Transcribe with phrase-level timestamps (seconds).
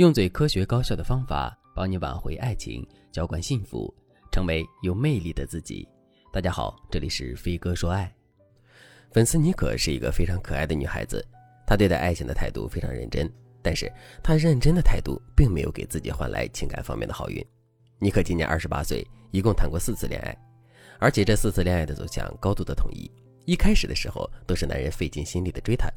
[0.00, 3.94] 用最科学高效的方法帮你挽回爱情，浇灌幸福，
[4.32, 5.86] 成为有魅力的自己。
[6.32, 8.10] 大家好，这里是飞哥说爱。
[9.12, 11.22] 粉丝妮可是一个非常可爱的女孩子，
[11.66, 13.92] 她对待爱情的态度非常认真，但是
[14.22, 17.46] 她认真的态度并没有给自己换来情感方面的好运。
[17.98, 20.34] 妮可今年二十八岁，一共谈过四次恋爱，
[20.98, 23.04] 而且这四次恋爱的走向高度的统一。
[23.44, 25.90] 一开始的时候都是男人费尽心力的追她。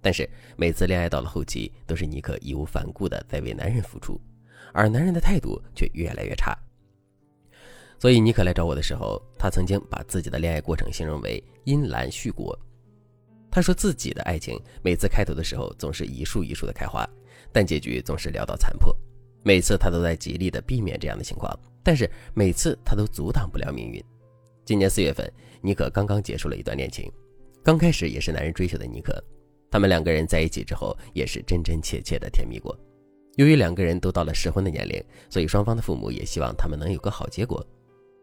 [0.00, 4.20] 但是每次恋爱到了后期，都是妮可义无反顾的在为男人付出，
[4.72, 6.56] 而男人的态度却越来越差。
[7.98, 12.56] 所以妮可来找我的时候，她曾经把自己的恋爱过程形容为“阴兰续果”。
[13.50, 17.04] 她说自己的爱情每次开头的时候总是一束一束的开花，
[17.50, 18.96] 但结局总是潦倒残破。
[19.42, 21.52] 每次她都在极力的避免这样的情况，
[21.82, 24.00] 但是每次她都阻挡不了命运。
[24.64, 25.28] 今年四月份，
[25.60, 27.10] 妮可刚刚结束了一段恋情，
[27.64, 29.12] 刚开始也是男人追求的妮可。
[29.70, 32.78] 他们两个人在一起之后，也是真真切切的甜蜜过。
[33.36, 37.64] 由于两个人都到了适婚的年龄，所以双方的父母也希望他们能有个好结果。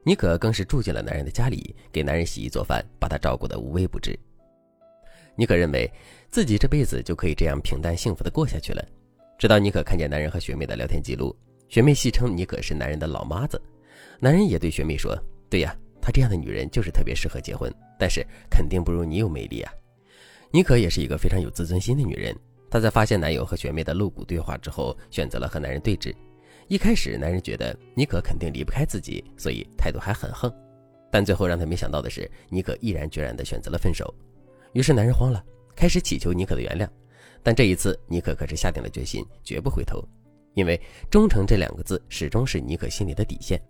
[0.03, 4.17] 妮可更是住进了男人的家里，给男人洗衣做饭，把他照顾得无微不至。
[5.35, 5.91] 妮可认为
[6.29, 8.85] 自己这辈子就可以这样平淡幸福的过下去了。
[9.37, 11.35] 直到妮可看见男人和学妹的聊天记录，
[11.69, 13.61] 学妹戏称妮可是男人的老妈子，
[14.19, 15.17] 男人也对学妹说
[15.49, 19.71] ：“对呀，她这样的女人就是特别适合结婚，但是肯定不如你有魅力啊。”
[20.51, 22.35] 妮可也是一个非常有自尊心的女人。
[22.69, 26.13] 她在发现男友和学妹的露骨对话之后，选择了和男人对峙。
[26.67, 30.51] 一开始，男人觉得妮可肯定离不开自己，所以态度还很横。
[31.11, 34.13] 但最后让他没想到的是，妮可毅然决然地选择了分手。
[34.73, 35.43] 于是男人慌了，
[35.75, 36.87] 开始祈求妮可的原谅。
[37.43, 40.03] 但这一次，妮可可是下定了决心，绝不回头，
[40.55, 40.79] 因为
[41.09, 43.61] 忠诚这两个字始终是妮可心里的底线。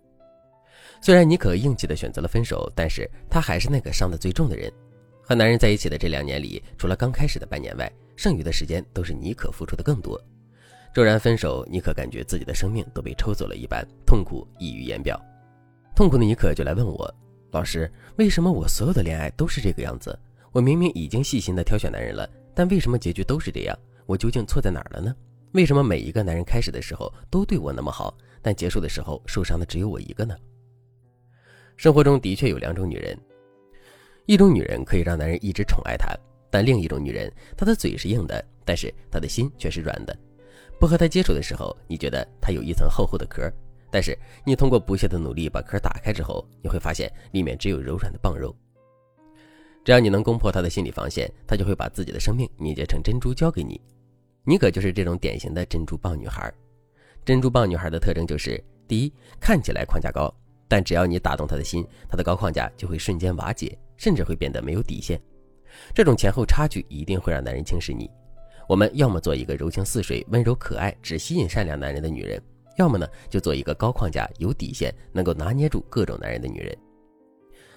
[1.02, 4.72] 虽然妮可硬气地选择了分手，但是她还是那个伤得最重的人。
[5.28, 10.16] 和男人在一起的这两年里，除了刚开始的半年外，剩余的时间都是妮可付出的更多。
[10.94, 15.20] 骤然分手，妮可感觉自己的生命都被抽走了一般，痛苦溢于言表。
[15.96, 17.12] 痛苦的妮可就来问我
[17.50, 20.16] ：“老师，为什么我所有的恋爱都是这个样子？
[20.52, 23.76] 我明明已经细心的挑选男人了，但为什么结局都是这样？
[24.06, 25.12] 我究竟错在哪儿了呢？
[25.54, 30.36] 为什么每一个男人开始的时候都对我那么好，但结束的时候受伤的只有我一个呢？”
[31.76, 33.18] 生活中的确有两种女人。
[34.26, 36.08] 一种女人可以让男人一直宠爱她，
[36.50, 40.16] 但另一种女人，她的嘴是硬的，但是她的心却是软的。
[40.80, 43.48] 不和她接触的时候，你觉得她有一层厚厚的壳，
[43.88, 48.54] 但是你通过不懈的努力把壳打开之后，你会发现里面只有柔软的棒肉。
[49.84, 53.80] 只要你能攻破她的心理防线，她就会把自己的生命凝结成珍珠交给你。
[54.42, 56.52] 你可就是这种典型的珍珠棒女孩。
[57.24, 60.32] 珍珠棒女孩的特征就是：第一，看起来框架高，
[60.66, 63.78] 但只要你打动她的心，她的高框架就会瞬间瓦解。
[63.96, 65.20] 甚至会变得没有底线，
[65.94, 68.10] 这种前后差距一定会让男人轻视你。
[68.68, 72.42] 我们要么做一个柔情似水、温柔可爱、只吸引善良男人的女人，
[72.78, 76.76] 要么呢就做一个高框架、有底线、能够拿捏住各种男人的女人。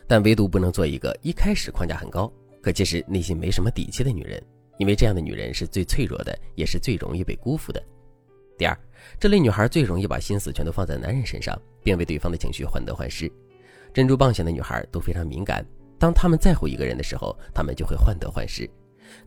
[0.07, 2.31] 但唯独不能做一个一开始框架很高，
[2.61, 4.41] 可其实内心没什么底气的女人，
[4.79, 7.83] 因为这样的女人是最脆弱的，也是最容易被辜负的。
[8.57, 8.75] 第二，
[9.19, 13.31] 这类女孩最容易把心思全都放在男人身上，并为对方的情绪患得患失。
[13.93, 15.63] 珍珠棒型的女孩都非常敏感。
[15.99, 18.69] 当他们在乎一个人的时候，他们就会患得患失。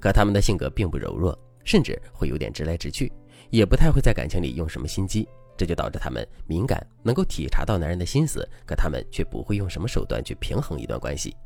[0.01, 3.13] 可他们的性格并不柔弱，甚至会有点直来直去，
[3.51, 5.29] 也不太会在感情里用什么心机。
[5.55, 11.37] 这就导致他们敏感，能够体察到男人的心思，可他们却不会用什么手段去平衡一段关系。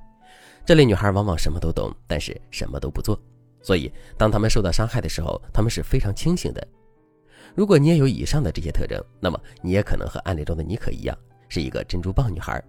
[0.64, 3.20] 这类女孩往往什么都懂，但是什么都不做。
[3.60, 6.66] 所以，当他们受到伤害的时候，他们是非常清醒的。
[7.54, 12.62] 如果你也有以上的这些特征，那么你也可能和案例中的妮可一样，是一个珍珠棒女孩。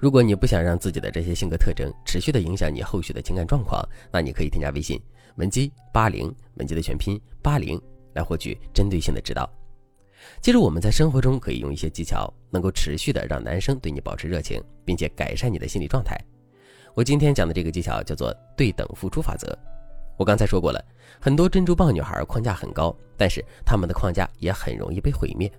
[0.00, 4.98] 如果你不想让自己的这些性格特征持续的影响你后续的情感状况，那你可以添加微信
[5.36, 7.78] 文姬八零，文姬的全拼八零，
[8.14, 9.48] 来获取针对性的指导。
[10.40, 16.18] 其实我们在生活中可以用一些技巧，能够持续的让男生对你保持热情，并且改善你的心理状态。
[16.94, 19.56] 我今天讲的这个技巧叫做对等付出法则。
[20.16, 20.82] 我刚才说过了，
[21.20, 25.50] 很多珍珠棒女孩框架很高，但是她们的框架也很容易被毁灭。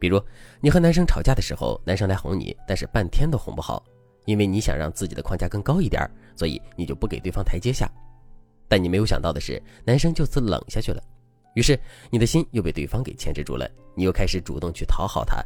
[0.00, 0.20] 比如，
[0.60, 3.84] 你和男生吵架的时候，男生来哄你，但是半天都哄不好，
[4.24, 7.88] 因为你想让自己的框架更高一点，所以你就不给对方台阶下。
[8.66, 11.02] 但你没有想到的是，男生就此冷下去了，
[11.54, 15.44] 于是你的心又被对方给牵制住了，你又开始主动去讨好他。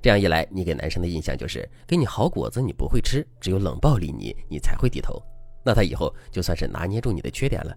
[0.00, 5.20] 这样一来，你给男生的印象就是给你好果子你不会吃，只有冷暴力你你才会低头。
[5.64, 7.76] 那他以后就算是拿捏住你的缺点了。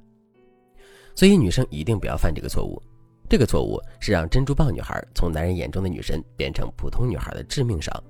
[1.15, 2.81] 所以女生一定不要犯这个错误。
[3.31, 8.03] 这个错误是让珍珠棒女孩从男人眼中的女神变成普通女孩的致命伤。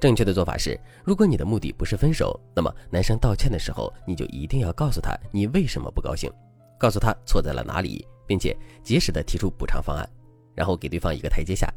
[0.00, 6.28] 正确的做法是，如果你的目的不是分手，那么男生道歉的时候，你就一定要告诉他你为什么不高兴，
[6.80, 10.04] 告诉他错在了哪里，并且及时的提出补偿方案。
[10.56, 11.72] 然后给对方一个台阶下。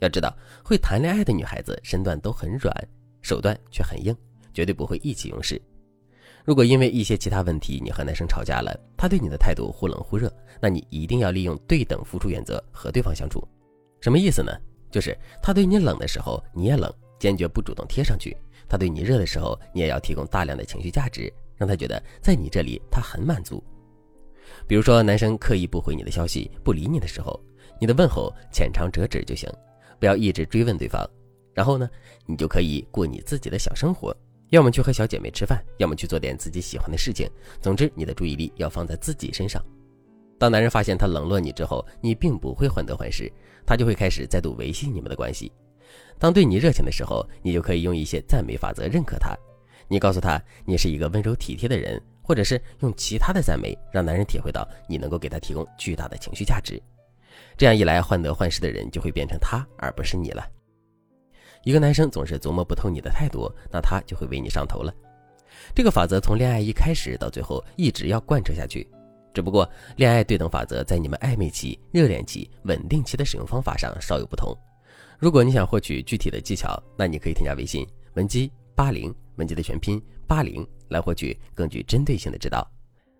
[0.00, 2.74] 要知道，会谈恋爱的女孩子身段都很软，
[3.22, 4.12] 手段却很硬，
[4.52, 5.62] 绝对不会意气用事。
[6.44, 13.46] 如果因为一些其他问题你和男生吵架了，他对你的态度忽冷忽热，那你一定要利用对等付出原则和对方相处。
[14.00, 14.52] 什么意思呢？
[14.90, 18.34] 就是他对你冷的时候你也冷，坚决不主动贴上去；
[18.66, 23.62] 他对你热的时候，你也要提供大量的情绪价值，让他觉得在你这里他很满足。
[24.66, 27.38] 比如说，男生刻意不回你的消息、不理你的时候，
[27.78, 29.46] 你的问候浅尝辄止就行，
[30.00, 31.06] 不要一直追问对方。
[31.52, 31.90] 然后呢，
[32.24, 34.16] 你就可以过你自己的小生活。
[34.50, 37.28] 要么去和小姐妹吃饭，要么去做点自己喜欢的事情。
[37.60, 39.62] 总之，你的注意力要放在自己身上。
[40.38, 43.30] 当男人发现他冷落你之后，你并不会患得患失，
[43.66, 45.52] 他就会开始再度维系你们的关系。
[46.18, 49.36] 当对你热情的时候，你就可以用一些赞美法则认可他。
[49.88, 56.80] 你告诉他你是一个温柔体贴的人，或者是用其他的赞美让男人体会到你能够给他提供巨大的情绪价值。
[57.56, 60.46] 这样一来，患得患失的人就会变成他，而不是你了。
[61.64, 64.94] 一个男生总是琢磨不透你的态度，那他就会为你上头了。
[65.74, 68.88] 这个法则从恋爱一开始到最后一直要贯彻下去。
[69.34, 74.56] 只不过恋爱对等法则在你们暧昧期、热恋期、稳定期的使用方法上稍有不同。
[75.18, 82.68] 如果你想获取具体的技巧，那你可以添加微信文姬八零，文姬的全拼八零，来获取更具针对性的指导。